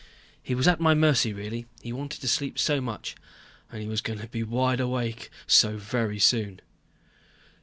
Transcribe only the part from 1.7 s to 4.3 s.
He wanted sleep so much. And he was going to